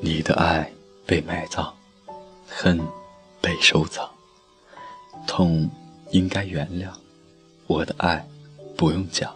[0.00, 0.70] 你的爱
[1.04, 1.72] 被埋葬，
[2.46, 2.80] 恨
[3.40, 4.08] 被收藏，
[5.26, 5.68] 痛
[6.12, 6.88] 应该原谅。
[7.66, 8.24] 我的爱
[8.76, 9.34] 不用讲，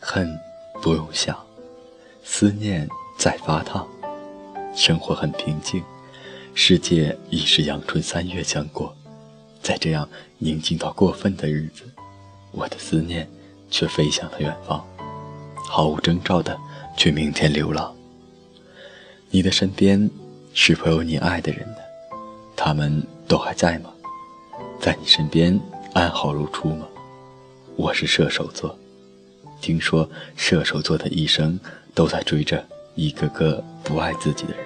[0.00, 0.36] 恨
[0.82, 1.38] 不用想，
[2.24, 3.86] 思念在发烫。
[4.74, 5.80] 生活很平静，
[6.54, 8.92] 世界已是阳春三月将过，
[9.62, 10.08] 在这样
[10.38, 11.84] 宁静到过分的日子，
[12.50, 13.30] 我的思念
[13.70, 14.84] 却飞向了远方，
[15.68, 16.58] 毫无征兆的
[16.96, 17.94] 去明天流浪。
[19.30, 20.10] 你的身边
[20.54, 21.76] 是否有你爱的人呢？
[22.56, 23.90] 他们都还在吗？
[24.80, 25.58] 在你身边
[25.92, 26.86] 安好如初吗？
[27.76, 28.74] 我是射手座，
[29.60, 31.60] 听说射手座的一生
[31.94, 32.64] 都在追着
[32.94, 34.64] 一个个不爱自己的人，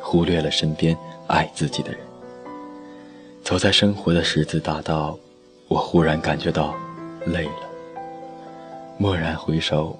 [0.00, 0.96] 忽略了身边
[1.26, 1.98] 爱自己的人。
[3.42, 5.18] 走在生活的十字大道，
[5.66, 6.72] 我忽然感觉到
[7.26, 7.68] 累了。
[8.98, 9.98] 蓦然回首，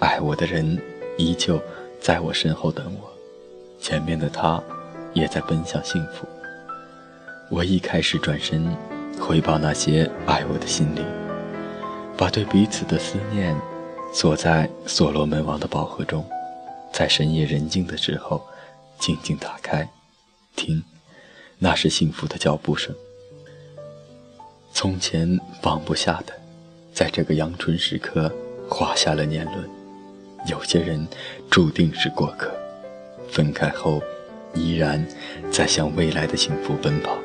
[0.00, 0.78] 爱我的人
[1.16, 1.58] 依旧。
[2.00, 3.12] 在我身后等我，
[3.78, 4.62] 前面的他
[5.12, 6.26] 也在奔向幸福。
[7.50, 8.66] 我一开始转身
[9.20, 11.04] 回报那些爱我的心灵，
[12.16, 13.54] 把对彼此的思念
[14.14, 16.24] 锁在所罗门王的宝盒中，
[16.92, 18.42] 在深夜人静的时候，
[18.98, 19.86] 静静打开，
[20.56, 20.82] 听，
[21.58, 22.94] 那是幸福的脚步声。
[24.72, 26.32] 从前放不下的，
[26.94, 28.32] 在这个阳春时刻
[28.68, 29.79] 画下了年轮。
[30.46, 31.06] 有些人
[31.50, 32.50] 注定是过客，
[33.30, 34.02] 分开后
[34.54, 35.06] 依然
[35.50, 37.16] 在向未来的幸福奔跑。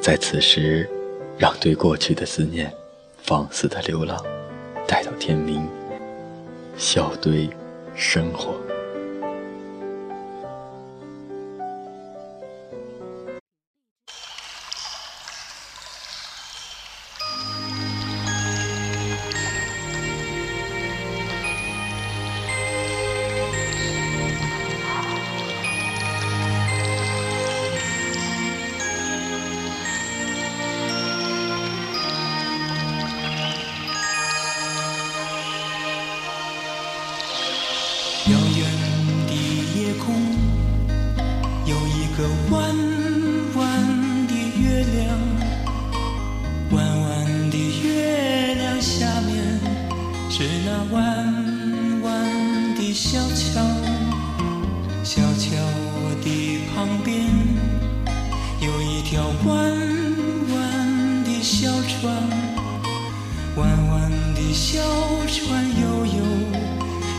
[0.00, 0.88] 在此时，
[1.38, 2.72] 让对过去的思念
[3.18, 4.22] 放肆的流浪，
[4.86, 5.66] 待到天明，
[6.76, 7.48] 笑对
[7.94, 8.54] 生活。
[50.90, 53.60] 弯弯的小桥
[55.02, 55.50] 小桥
[56.22, 57.26] 的旁边
[58.60, 59.70] 有一条弯
[60.52, 62.12] 弯的小船
[63.56, 64.80] 弯弯的小
[65.26, 66.24] 船悠悠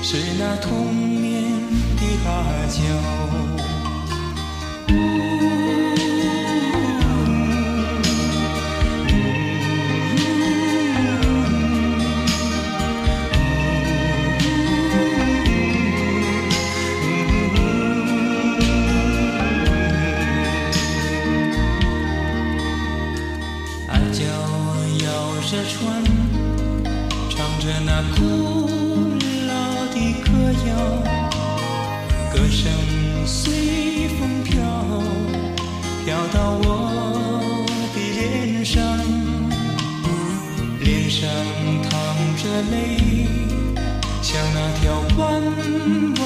[0.04, 1.52] 是那童年
[1.98, 2.80] 的阿娇
[27.86, 28.68] 那古
[29.46, 29.54] 老
[29.94, 30.28] 的歌
[30.68, 30.72] 谣
[32.34, 32.64] 歌声
[33.28, 34.54] 随风飘
[36.04, 36.68] 飘到我
[37.94, 38.82] 的脸上
[40.80, 41.30] 脸上
[41.84, 41.94] 淌
[42.36, 42.74] 着泪
[44.20, 44.84] 像那条
[45.18, 45.24] 弯
[46.20, 46.25] 弯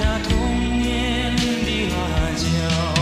[0.00, 2.97] 那童年的阿娇